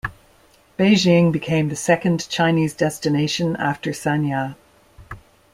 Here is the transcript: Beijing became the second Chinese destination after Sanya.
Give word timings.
Beijing 0.79 1.31
became 1.31 1.69
the 1.69 1.75
second 1.75 2.27
Chinese 2.27 2.73
destination 2.73 3.55
after 3.57 3.91
Sanya. 3.91 4.55